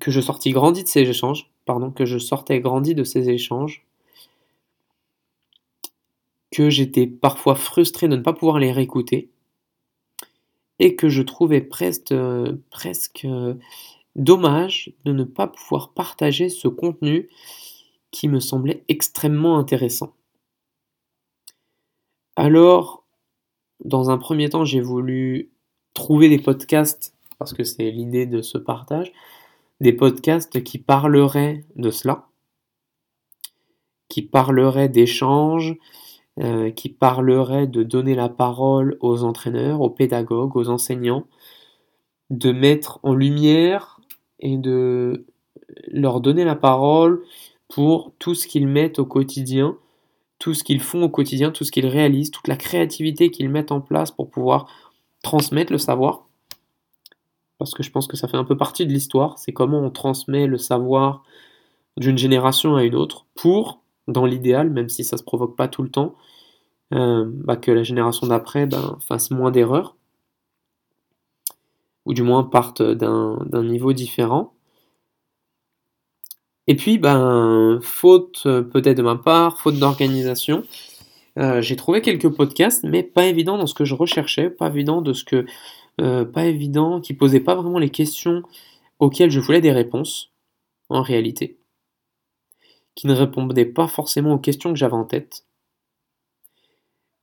que 0.00 0.10
je 0.10 0.20
sortis 0.20 0.50
grandi 0.50 0.82
de 0.82 0.88
ces 0.88 1.08
échanges, 1.08 1.50
pardon, 1.64 1.90
que 1.90 2.04
je 2.04 2.18
sortais 2.18 2.60
grandi 2.60 2.94
de 2.94 3.04
ces 3.04 3.30
échanges, 3.30 3.84
que 6.50 6.68
j'étais 6.68 7.06
parfois 7.06 7.54
frustré 7.54 8.08
de 8.08 8.16
ne 8.16 8.22
pas 8.22 8.32
pouvoir 8.32 8.58
les 8.58 8.72
réécouter, 8.72 9.30
et 10.80 10.96
que 10.96 11.08
je 11.08 11.22
trouvais 11.22 11.60
presque, 11.60 12.12
dommage 14.16 14.92
de 15.04 15.12
ne 15.12 15.22
pas 15.22 15.46
pouvoir 15.46 15.92
partager 15.92 16.48
ce 16.48 16.66
contenu 16.66 17.28
qui 18.10 18.26
me 18.26 18.40
semblait 18.40 18.82
extrêmement 18.88 19.58
intéressant. 19.58 20.16
Alors, 22.34 23.04
dans 23.84 24.10
un 24.10 24.18
premier 24.18 24.48
temps, 24.48 24.64
j'ai 24.64 24.80
voulu 24.80 25.52
trouver 25.94 26.28
des 26.28 26.40
podcasts, 26.40 27.14
parce 27.38 27.52
que 27.52 27.62
c'est 27.62 27.90
l'idée 27.90 28.26
de 28.26 28.42
ce 28.42 28.58
partage, 28.58 29.12
des 29.80 29.92
podcasts 29.92 30.62
qui 30.64 30.78
parleraient 30.78 31.64
de 31.76 31.90
cela, 31.90 32.26
qui 34.08 34.22
parleraient 34.22 34.88
d'échanges, 34.88 35.76
euh, 36.40 36.70
qui 36.70 36.88
parleraient 36.88 37.66
de 37.66 37.82
donner 37.82 38.14
la 38.14 38.28
parole 38.28 38.96
aux 39.00 39.24
entraîneurs, 39.24 39.80
aux 39.80 39.90
pédagogues, 39.90 40.56
aux 40.56 40.70
enseignants, 40.70 41.26
de 42.30 42.52
mettre 42.52 42.98
en 43.02 43.14
lumière 43.14 44.00
et 44.38 44.56
de 44.56 45.26
leur 45.88 46.20
donner 46.20 46.44
la 46.44 46.56
parole 46.56 47.22
pour 47.68 48.12
tout 48.18 48.34
ce 48.34 48.46
qu'ils 48.46 48.66
mettent 48.66 48.98
au 48.98 49.04
quotidien, 49.04 49.76
tout 50.38 50.54
ce 50.54 50.64
qu'ils 50.64 50.80
font 50.80 51.02
au 51.02 51.08
quotidien, 51.08 51.50
tout 51.50 51.64
ce 51.64 51.70
qu'ils 51.70 51.86
réalisent, 51.86 52.30
toute 52.30 52.48
la 52.48 52.56
créativité 52.56 53.30
qu'ils 53.30 53.50
mettent 53.50 53.72
en 53.72 53.80
place 53.80 54.10
pour 54.10 54.30
pouvoir 54.30 54.66
transmettre 55.22 55.72
le 55.72 55.78
savoir. 55.78 56.26
Parce 57.58 57.74
que 57.74 57.82
je 57.82 57.90
pense 57.90 58.06
que 58.06 58.16
ça 58.16 58.28
fait 58.28 58.38
un 58.38 58.44
peu 58.44 58.56
partie 58.56 58.86
de 58.86 58.92
l'histoire, 58.92 59.38
c'est 59.38 59.52
comment 59.52 59.80
on 59.80 59.90
transmet 59.90 60.46
le 60.46 60.56
savoir 60.56 61.22
d'une 61.98 62.16
génération 62.16 62.76
à 62.76 62.84
une 62.84 62.94
autre 62.94 63.26
pour, 63.34 63.79
dans 64.10 64.26
l'idéal, 64.26 64.70
même 64.70 64.88
si 64.88 65.04
ça 65.04 65.16
ne 65.16 65.18
se 65.18 65.24
provoque 65.24 65.56
pas 65.56 65.68
tout 65.68 65.82
le 65.82 65.90
temps, 65.90 66.16
euh, 66.92 67.24
bah, 67.26 67.56
que 67.56 67.70
la 67.70 67.84
génération 67.84 68.26
d'après 68.26 68.66
ben, 68.66 68.98
fasse 69.06 69.30
moins 69.30 69.50
d'erreurs, 69.50 69.96
ou 72.04 72.14
du 72.14 72.22
moins 72.22 72.44
parte 72.44 72.82
d'un 72.82 73.64
niveau 73.64 73.92
différent. 73.92 74.54
Et 76.66 76.76
puis, 76.76 76.98
ben, 76.98 77.78
faute 77.82 78.42
euh, 78.46 78.62
peut-être 78.62 78.96
de 78.96 79.02
ma 79.02 79.16
part, 79.16 79.58
faute 79.60 79.78
d'organisation, 79.78 80.64
euh, 81.38 81.60
j'ai 81.62 81.76
trouvé 81.76 82.02
quelques 82.02 82.28
podcasts, 82.28 82.84
mais 82.84 83.02
pas 83.02 83.26
évident 83.26 83.56
dans 83.58 83.66
ce 83.66 83.74
que 83.74 83.84
je 83.84 83.94
recherchais, 83.94 84.50
pas 84.50 84.68
évident 84.68 85.00
de 85.02 85.12
ce 85.12 85.24
que, 85.24 85.46
pas 85.96 86.46
évident, 86.46 87.00
qui 87.00 87.14
posaient 87.14 87.40
pas 87.40 87.54
vraiment 87.54 87.78
les 87.78 87.90
questions 87.90 88.42
auxquelles 88.98 89.30
je 89.30 89.40
voulais 89.40 89.60
des 89.60 89.72
réponses, 89.72 90.32
en 90.88 91.02
réalité, 91.02 91.59
qui 93.00 93.06
ne 93.06 93.14
répondaient 93.14 93.64
pas 93.64 93.88
forcément 93.88 94.34
aux 94.34 94.38
questions 94.38 94.70
que 94.72 94.78
j'avais 94.78 94.94
en 94.94 95.04
tête. 95.04 95.46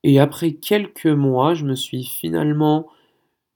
Et 0.04 0.20
après 0.20 0.54
quelques 0.54 1.06
mois, 1.06 1.54
je 1.54 1.66
me 1.66 1.76
suis 1.76 2.04
finalement 2.04 2.88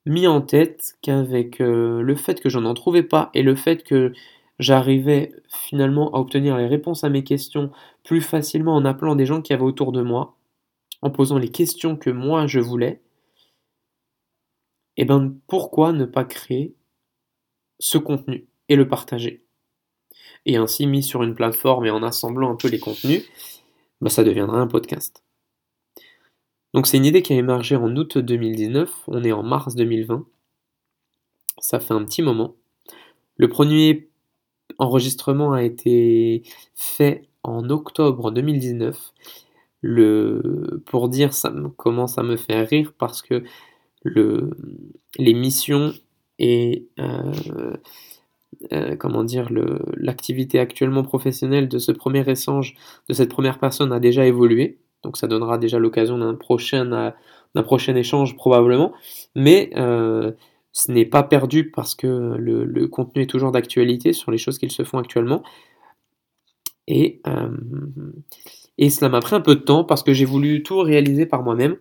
mis 0.06 0.28
en 0.28 0.42
tête 0.42 0.98
qu'avec 1.01 1.60
le 1.60 2.16
fait 2.16 2.40
que 2.42 2.50
je 2.50 2.60
n'en 2.60 2.74
trouvais 2.74 3.04
pas 3.04 3.30
et 3.34 3.42
le 3.42 3.56
fait 3.56 3.84
que 3.84 4.13
J'arrivais 4.62 5.34
finalement 5.50 6.12
à 6.13 6.20
obtenir 6.20 6.56
les 6.56 6.68
réponses 6.68 7.04
à 7.04 7.10
mes 7.10 7.24
questions 7.24 7.72
plus 8.04 8.22
facilement 8.22 8.75
en 8.75 8.86
appelant 8.86 9.16
des 9.16 9.25
gens 9.25 9.42
qui 9.42 9.54
avaient 9.54 9.63
autour 9.63 9.92
de 9.92 10.04
moi, 10.04 10.38
en 11.01 11.10
posant 11.10 11.40
les 11.40 11.50
questions 11.50 11.98
que 11.98 12.12
moi 12.12 12.46
je 12.46 12.60
voulais. 12.60 13.01
Et 14.98 15.01
eh 15.01 15.06
bien 15.06 15.34
pourquoi 15.48 15.94
ne 15.94 16.06
pas 16.06 16.25
créer 16.25 16.75
ce 17.80 17.98
contenu 17.98 18.46
et 18.70 18.75
le 18.75 18.88
partager? 18.88 19.44
Et 20.45 20.57
ainsi 20.57 20.88
mis 20.88 21.03
sur 21.03 21.24
une 21.24 21.36
plateforme 21.36 21.86
et 21.86 21.91
en 21.91 22.03
assemblant 22.03 22.51
un 22.51 22.55
peu 22.55 22.67
les 22.67 22.79
contenus, 22.79 23.24
bah, 24.01 24.10
ça 24.10 24.24
deviendra 24.24 24.60
un 24.60 24.67
podcast. 24.67 25.24
Donc 26.74 26.88
c'est 26.88 26.98
une 26.98 27.05
idée 27.05 27.21
qui 27.21 27.33
a 27.33 27.38
émergé 27.38 27.75
en 27.75 27.95
août 27.95 28.17
2019, 28.17 28.89
on 29.07 29.24
est 29.24 29.31
en 29.31 29.43
mars 29.43 29.75
2020. 29.75 30.25
Ça 31.60 31.79
fait 31.79 31.93
un 31.93 32.03
petit 32.05 32.21
moment. 32.21 32.55
Le 33.38 33.50
premier 33.50 34.10
enregistrement 34.77 35.53
a 35.53 35.63
été 35.63 36.43
fait 36.75 37.27
en 37.43 37.69
octobre 37.69 38.31
2019. 38.31 39.13
Le, 39.81 40.81
pour 40.86 41.10
dire, 41.10 41.33
ça 41.33 41.50
me 41.50 41.69
commence 41.69 42.17
à 42.17 42.24
me 42.24 42.38
faire 42.38 42.67
rire 42.67 42.93
parce 42.98 43.21
que 43.21 43.43
le, 44.03 44.51
l'émission 45.17 45.93
et 46.39 46.88
euh, 47.00 47.75
euh, 48.74 48.96
comment 48.96 49.24
dire 49.24 49.50
l'activité 49.98 50.60
actuellement 50.60 51.03
professionnelle 51.03 51.68
de 51.68 51.77
ce 51.80 51.91
premier 51.91 52.27
échange 52.30 52.75
de 53.10 53.13
cette 53.13 53.30
première 53.30 53.60
personne 53.60 53.91
a 53.91 54.00
déjà 54.00 54.25
évolué. 54.25 54.80
Donc 55.03 55.18
ça 55.18 55.27
donnera 55.27 55.58
déjà 55.58 55.80
l'occasion 55.80 56.18
d'un 56.18 56.36
prochain, 56.36 57.13
d'un 57.56 57.63
prochain 57.63 57.96
échange 57.96 58.36
probablement. 58.36 58.94
Mais 59.36 59.72
euh, 59.75 60.32
ce 60.74 60.91
n'est 60.91 61.06
pas 61.06 61.24
perdu 61.24 61.72
parce 61.72 61.96
que 61.96 62.08
le, 62.08 62.88
contenu 62.88 63.24
est 63.24 63.30
toujours 63.30 63.51
d'actualité 63.51 64.13
sur 64.13 64.32
les 64.32 64.38
choses 64.38 64.58
qu'ils 64.58 64.72
se 64.72 64.84
font 64.84 65.00
actuellement. 65.00 65.44
Et, 66.88 67.22
euh, 67.27 67.50
et 68.77 68.89
cela 68.89 69.10
m'a 69.10 69.20
pris 69.20 69.36
un 69.36 69.41
peu 69.41 69.56
de 69.56 69.62
temps 69.62 69.84
parce 69.84 70.03
que 70.03 70.13
j'ai 70.13 70.25
voulu 70.25 70.63
tout 70.63 70.80
réaliser 70.80 71.25
par 71.25 71.44
moi-même. 71.44 71.77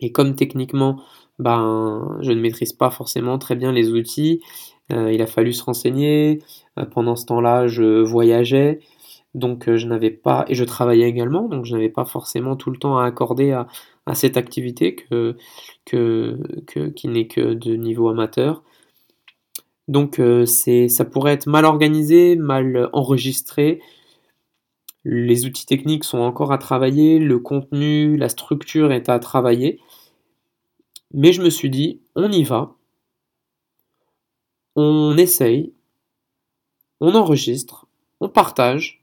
Et 0.00 0.12
comme 0.12 0.34
techniquement, 0.34 1.00
ben, 1.38 2.18
je 2.20 2.32
ne 2.32 2.40
maîtrise 2.40 2.72
pas 2.72 2.90
forcément 2.90 3.38
très 3.38 3.54
bien 3.56 3.72
les 3.72 3.90
outils, 3.90 4.40
euh, 4.42 4.81
il 4.92 5.22
a 5.22 5.26
fallu 5.26 5.52
se 5.52 5.64
renseigner. 5.64 6.40
Euh, 6.78 6.84
pendant 6.86 7.16
ce 7.16 7.26
temps-là, 7.26 7.68
je 7.68 8.02
voyageais. 8.02 8.80
Donc 9.34 9.74
je 9.74 9.86
n'avais 9.86 10.10
pas, 10.10 10.44
et 10.48 10.54
je 10.54 10.64
travaillais 10.64 11.08
également, 11.08 11.48
donc 11.48 11.64
je 11.64 11.74
n'avais 11.74 11.88
pas 11.88 12.04
forcément 12.04 12.54
tout 12.54 12.70
le 12.70 12.76
temps 12.78 12.98
à 12.98 13.06
accorder 13.06 13.52
à, 13.52 13.66
cette 14.14 14.36
activité 14.36 14.94
qui 14.94 15.08
n'est 17.08 17.26
que 17.26 17.54
de 17.54 17.76
niveau 17.76 18.08
amateur. 18.10 18.62
Donc 19.88 20.18
euh, 20.20 20.46
c'est, 20.46 20.88
ça 20.88 21.04
pourrait 21.04 21.32
être 21.32 21.46
mal 21.46 21.64
organisé, 21.64 22.36
mal 22.36 22.90
enregistré. 22.92 23.80
Les 25.04 25.46
outils 25.46 25.66
techniques 25.66 26.04
sont 26.04 26.18
encore 26.18 26.52
à 26.52 26.58
travailler, 26.58 27.18
le 27.18 27.38
contenu, 27.38 28.16
la 28.16 28.28
structure 28.28 28.92
est 28.92 29.08
à 29.08 29.18
travailler. 29.18 29.80
Mais 31.14 31.32
je 31.32 31.42
me 31.42 31.50
suis 31.50 31.70
dit, 31.70 32.00
on 32.16 32.30
y 32.30 32.44
va, 32.44 32.76
on 34.76 35.16
essaye, 35.16 35.72
on 37.00 37.14
enregistre, 37.14 37.86
on 38.20 38.28
partage, 38.28 39.02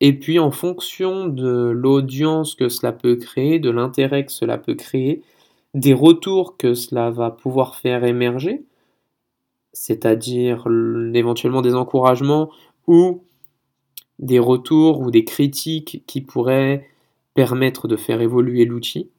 et 0.00 0.12
puis 0.12 0.38
en 0.38 0.50
fonction 0.50 1.26
de 1.26 1.70
l'audience 1.70 2.54
que 2.54 2.68
cela 2.68 2.92
peut 2.92 3.16
créer, 3.16 3.58
de 3.58 3.70
l'intérêt 3.70 4.26
que 4.26 4.32
cela 4.32 4.58
peut 4.58 4.74
créer, 4.74 5.22
des 5.74 5.94
retours 5.94 6.56
que 6.56 6.74
cela 6.74 7.10
va 7.10 7.30
pouvoir 7.30 7.76
faire 7.76 8.04
émerger, 8.04 8.64
c'est-à-dire 9.72 10.66
éventuellement 11.14 11.62
des 11.62 11.74
encouragements 11.74 12.50
ou 12.86 13.22
des 14.18 14.38
retours 14.38 15.00
ou 15.00 15.10
des 15.10 15.24
critiques 15.24 16.02
qui 16.06 16.20
pourraient 16.22 16.88
permettre 17.34 17.86
de 17.86 17.96
faire 17.96 18.22
évoluer 18.22 18.64
l'outil, 18.64 19.10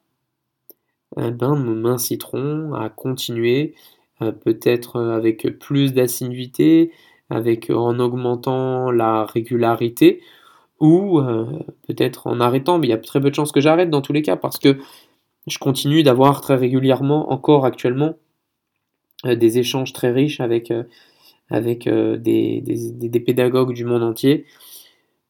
eh 1.18 1.32
ben, 1.32 1.56
m'inciteront 1.56 2.74
à 2.74 2.90
continuer, 2.90 3.76
peut-être 4.20 5.00
avec 5.00 5.48
plus 5.60 5.94
d'assiduité, 5.94 6.92
avec 7.30 7.70
en 7.70 8.00
augmentant 8.00 8.92
la 8.92 9.26
régularité, 9.26 10.22
ou 10.80 11.20
euh, 11.20 11.46
peut-être 11.88 12.28
en 12.28 12.40
arrêtant, 12.40 12.78
mais 12.78 12.88
il 12.88 12.90
y 12.92 12.94
a 12.94 12.98
très 12.98 13.20
peu 13.20 13.30
de 13.30 13.36
chances 13.36 13.52
que 13.52 13.62
j'arrête 13.62 13.90
dans 13.90 14.02
tous 14.02 14.14
les 14.14 14.22
cas 14.22 14.36
parce 14.36 14.58
que 14.60 14.78
je 15.48 15.58
continue 15.58 16.04
d'avoir 16.04 16.42
très 16.42 16.56
régulièrement, 16.56 17.32
encore 17.32 17.66
actuellement, 17.66 18.16
euh, 19.26 19.36
des 19.36 19.60
échanges 19.60 19.94
très 19.94 20.12
riches 20.12 20.40
avec, 20.40 20.72
euh, 20.72 20.84
avec 21.50 21.88
des, 21.90 22.62
des, 22.62 23.20
pédagogues 23.20 23.74
du 23.74 23.86
monde 23.86 24.04
entier. 24.04 24.46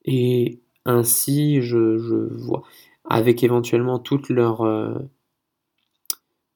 Et 0.05 0.59
ainsi, 0.85 1.61
je, 1.61 1.97
je 1.97 2.15
vois, 2.15 2.63
avec 3.05 3.43
éventuellement 3.43 3.99
toute 3.99 4.29
leur, 4.29 4.65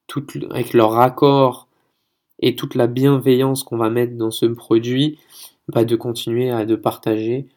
toute, 0.08 0.38
avec 0.50 0.74
leur 0.74 0.98
accord 1.00 1.68
et 2.42 2.56
toute 2.56 2.76
la 2.76 2.88
bienveillance 2.88 3.64
qu'on 3.64 3.78
va 3.78 3.90
mettre 3.90 4.16
dans 4.16 4.32
ce 4.32 4.46
produit, 4.46 5.20
bah, 5.68 5.86
de 5.86 5.96
continuer 5.96 6.50
à 6.50 6.66
de 6.66 6.76
partager 6.76 7.48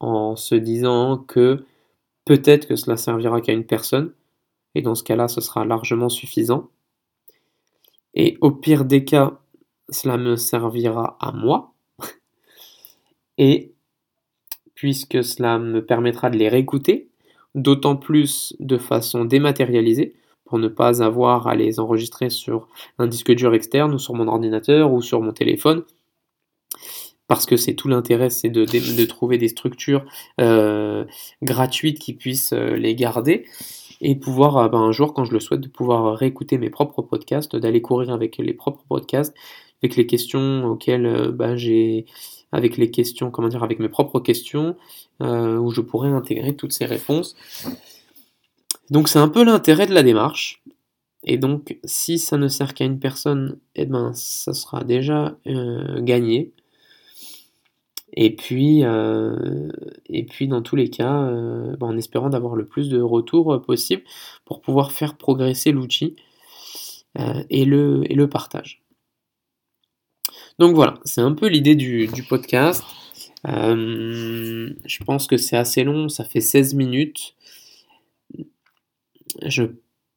en 0.00 0.36
se 0.36 0.54
disant 0.54 1.18
que 1.18 1.64
peut-être 2.24 2.68
que 2.68 2.76
cela 2.76 2.96
servira 2.96 3.40
qu'à 3.40 3.52
une 3.52 3.64
personne, 3.64 4.12
et 4.74 4.82
dans 4.82 4.94
ce 4.94 5.02
cas-là, 5.04 5.28
ce 5.28 5.40
sera 5.40 5.64
largement 5.64 6.08
suffisant. 6.08 6.68
Et 8.14 8.36
au 8.40 8.50
pire 8.50 8.84
des 8.84 9.04
cas, 9.04 9.40
cela 9.88 10.16
me 10.16 10.36
servira 10.36 11.16
à 11.20 11.32
moi. 11.32 11.72
Et 13.38 13.72
puisque 14.74 15.22
cela 15.22 15.58
me 15.58 15.84
permettra 15.84 16.30
de 16.30 16.36
les 16.36 16.48
réécouter, 16.48 17.08
d'autant 17.54 17.96
plus 17.96 18.54
de 18.58 18.78
façon 18.78 19.24
dématérialisée 19.24 20.14
pour 20.44 20.58
ne 20.58 20.68
pas 20.68 21.02
avoir 21.02 21.46
à 21.46 21.54
les 21.54 21.80
enregistrer 21.80 22.30
sur 22.30 22.68
un 22.98 23.06
disque 23.06 23.32
dur 23.32 23.54
externe 23.54 23.94
ou 23.94 23.98
sur 23.98 24.14
mon 24.14 24.28
ordinateur 24.28 24.92
ou 24.92 25.02
sur 25.02 25.20
mon 25.20 25.32
téléphone. 25.32 25.84
Parce 27.26 27.46
que 27.46 27.56
c'est 27.56 27.74
tout 27.74 27.88
l'intérêt, 27.88 28.28
c'est 28.28 28.50
de, 28.50 29.04
trouver 29.06 29.38
des 29.38 29.48
structures 29.48 30.04
euh, 30.40 31.04
gratuites 31.42 31.98
qui 31.98 32.12
puissent 32.12 32.52
euh, 32.52 32.76
les 32.76 32.94
garder 32.94 33.46
et 34.02 34.14
pouvoir 34.14 34.58
euh, 34.58 34.68
ben, 34.68 34.80
un 34.80 34.92
jour, 34.92 35.14
quand 35.14 35.24
je 35.24 35.32
le 35.32 35.40
souhaite, 35.40 35.62
de 35.62 35.68
pouvoir 35.68 36.16
réécouter 36.16 36.58
mes 36.58 36.68
propres 36.68 37.00
podcasts, 37.00 37.56
d'aller 37.56 37.80
courir 37.80 38.10
avec 38.10 38.36
les 38.36 38.52
propres 38.52 38.84
podcasts, 38.86 39.34
avec 39.82 39.96
les 39.96 40.06
questions 40.06 40.66
auxquelles 40.66 41.32
ben, 41.32 41.56
j'ai, 41.56 42.04
avec 42.52 42.76
les 42.76 42.90
questions, 42.90 43.30
comment 43.30 43.48
dire, 43.48 43.64
avec 43.64 43.78
mes 43.78 43.88
propres 43.88 44.20
questions, 44.20 44.76
où 45.20 45.70
je 45.70 45.80
pourrais 45.80 46.10
intégrer 46.10 46.54
toutes 46.54 46.72
ces 46.72 46.84
réponses. 46.84 47.36
Donc 48.90 49.08
c'est 49.08 49.18
un 49.18 49.28
peu 49.28 49.44
l'intérêt 49.44 49.86
de 49.86 49.94
la 49.94 50.02
démarche. 50.02 50.62
Et 51.24 51.38
donc 51.38 51.78
si 51.84 52.18
ça 52.18 52.36
ne 52.36 52.48
sert 52.48 52.74
qu'à 52.74 52.84
une 52.84 53.00
personne, 53.00 53.58
eh 53.74 53.86
ben 53.86 54.12
ça 54.14 54.52
sera 54.52 54.84
déjà 54.84 55.36
euh, 55.46 56.00
gagné. 56.02 56.52
Et 58.16 58.36
puis, 58.36 58.84
euh, 58.84 59.68
et 60.06 60.24
puis 60.24 60.46
dans 60.46 60.62
tous 60.62 60.76
les 60.76 60.88
cas, 60.88 61.22
euh, 61.22 61.74
ben, 61.76 61.88
en 61.88 61.96
espérant 61.96 62.28
d'avoir 62.28 62.54
le 62.54 62.64
plus 62.64 62.88
de 62.88 63.00
retours 63.00 63.60
possible 63.62 64.02
pour 64.44 64.60
pouvoir 64.60 64.92
faire 64.92 65.16
progresser 65.16 65.72
l'outil 65.72 66.14
et, 67.48 67.64
le, 67.64 68.02
et 68.10 68.14
le 68.14 68.28
partage. 68.28 68.82
Donc 70.58 70.74
voilà, 70.74 70.94
c'est 71.04 71.20
un 71.20 71.32
peu 71.32 71.46
l'idée 71.46 71.76
du, 71.76 72.08
du, 72.08 72.24
podcast. 72.24 72.82
je 73.44 75.04
pense 75.04 75.28
que 75.28 75.36
c'est 75.36 75.56
assez 75.56 75.84
long, 75.84 76.08
ça 76.08 76.24
fait 76.24 76.40
16 76.40 76.74
minutes. 76.74 77.34
Je 79.42 79.64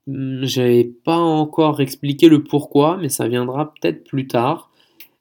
n'avais 0.07 0.85
pas 0.85 1.17
encore 1.17 1.81
expliqué 1.81 2.29
le 2.29 2.43
pourquoi, 2.43 2.97
mais 2.97 3.09
ça 3.09 3.27
viendra 3.27 3.73
peut-être 3.73 4.03
plus 4.05 4.27
tard, 4.27 4.71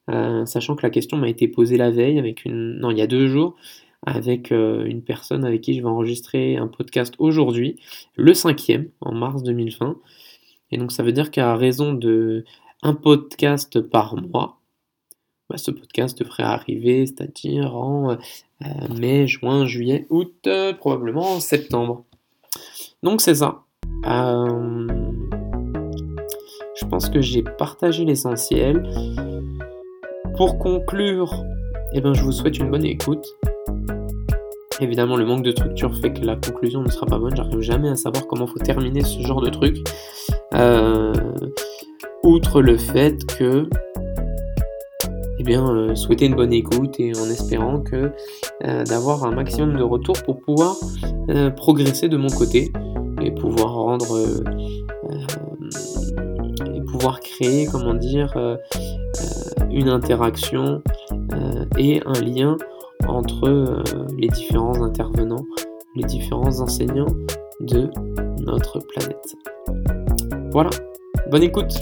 euh, 0.09 0.45
sachant 0.45 0.75
que 0.75 0.83
la 0.83 0.89
question 0.89 1.17
m'a 1.17 1.29
été 1.29 1.47
posée 1.47 1.77
la 1.77 1.91
veille, 1.91 2.19
avec 2.19 2.45
une, 2.45 2.79
non, 2.79 2.91
il 2.91 2.97
y 2.97 3.01
a 3.01 3.07
deux 3.07 3.27
jours, 3.27 3.55
avec 4.05 4.51
euh, 4.51 4.85
une 4.85 5.03
personne 5.03 5.43
avec 5.43 5.61
qui 5.61 5.73
je 5.73 5.81
vais 5.81 5.87
enregistrer 5.87 6.55
un 6.55 6.67
podcast 6.67 7.15
aujourd'hui, 7.19 7.79
le 8.15 8.33
cinquième, 8.33 8.89
en 9.01 9.13
mars 9.13 9.43
2020. 9.43 9.97
Et 10.71 10.77
donc 10.77 10.91
ça 10.91 11.03
veut 11.03 11.11
dire 11.11 11.31
qu'à 11.31 11.55
raison 11.55 11.93
de 11.93 12.45
un 12.83 12.93
podcast 12.93 13.81
par 13.81 14.15
mois, 14.15 14.61
bah, 15.49 15.57
ce 15.57 15.71
podcast 15.71 16.17
devrait 16.19 16.43
arriver, 16.43 17.05
c'est-à-dire 17.05 17.75
en 17.75 18.11
euh, 18.11 18.17
mai, 18.97 19.27
juin, 19.27 19.65
juillet, 19.65 20.07
août, 20.09 20.47
probablement 20.79 21.33
en 21.33 21.39
septembre. 21.39 22.05
Donc 23.03 23.21
c'est 23.21 23.35
ça. 23.35 23.66
Euh, 24.07 24.87
je 26.75 26.85
pense 26.85 27.09
que 27.09 27.21
j'ai 27.21 27.43
partagé 27.43 28.05
l'essentiel. 28.05 28.87
Pour 30.35 30.59
conclure, 30.59 31.43
eh 31.93 32.01
ben, 32.01 32.13
je 32.13 32.23
vous 32.23 32.31
souhaite 32.31 32.57
une 32.57 32.69
bonne 32.69 32.85
écoute. 32.85 33.25
Évidemment, 34.79 35.17
le 35.17 35.25
manque 35.25 35.43
de 35.43 35.51
structure 35.51 35.95
fait 35.97 36.13
que 36.13 36.23
la 36.23 36.35
conclusion 36.35 36.83
ne 36.83 36.89
sera 36.89 37.07
pas 37.07 37.17
bonne. 37.17 37.35
J'arrive 37.35 37.61
jamais 37.61 37.89
à 37.89 37.95
savoir 37.95 38.27
comment 38.27 38.45
faut 38.45 38.59
terminer 38.59 39.01
ce 39.01 39.21
genre 39.21 39.41
de 39.41 39.49
truc. 39.49 39.77
Euh, 40.53 41.11
outre 42.23 42.61
le 42.61 42.77
fait 42.77 43.25
que, 43.37 43.67
eh 45.39 45.43
bien, 45.43 45.67
euh, 45.67 45.95
souhaiter 45.95 46.27
une 46.27 46.35
bonne 46.35 46.53
écoute 46.53 46.99
et 46.99 47.11
en 47.17 47.25
espérant 47.29 47.81
que 47.81 48.11
d'avoir 48.85 49.23
un 49.23 49.31
maximum 49.31 49.75
de 49.75 49.83
retours 49.83 50.21
pour 50.23 50.39
pouvoir 50.39 50.75
progresser 51.55 52.07
de 52.09 52.17
mon 52.17 52.29
côté 52.29 52.71
pouvoir 53.31 53.73
rendre 53.73 54.15
euh, 54.15 54.43
euh, 55.09 56.73
et 56.73 56.81
pouvoir 56.81 57.19
créer 57.19 57.67
comment 57.67 57.93
dire 57.93 58.33
euh, 58.35 58.57
une 59.71 59.89
interaction 59.89 60.81
et 61.77 62.01
un 62.05 62.21
lien 62.21 62.57
entre 63.07 63.83
les 64.17 64.27
différents 64.29 64.81
intervenants, 64.81 65.45
les 65.95 66.03
différents 66.03 66.59
enseignants 66.61 67.13
de 67.59 67.89
notre 68.39 68.79
planète. 68.79 69.35
Voilà, 70.51 70.69
bonne 71.29 71.43
écoute 71.43 71.79